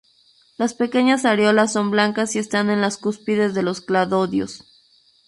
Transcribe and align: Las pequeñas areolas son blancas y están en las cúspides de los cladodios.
Las 0.57 0.73
pequeñas 0.73 1.25
areolas 1.25 1.71
son 1.73 1.91
blancas 1.91 2.35
y 2.35 2.39
están 2.39 2.71
en 2.71 2.81
las 2.81 2.97
cúspides 2.97 3.53
de 3.53 3.61
los 3.61 3.81
cladodios. 3.81 4.63